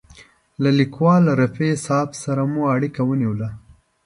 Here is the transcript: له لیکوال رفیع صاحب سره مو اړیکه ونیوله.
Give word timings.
له 0.63 0.69
لیکوال 0.79 1.23
رفیع 1.41 1.73
صاحب 1.85 2.09
سره 2.23 2.43
مو 2.51 2.61
اړیکه 2.75 3.01
ونیوله. 3.05 3.49